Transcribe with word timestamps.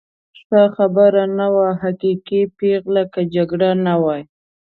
ښه 0.45 0.63
خبر 0.75 1.13
نه 1.37 1.47
و، 1.53 1.55
حقیقي 1.81 2.41
پېغلې، 2.57 3.03
که 3.13 3.21
جګړه 3.33 3.69
نه 3.85 3.93
وای. 4.03 4.21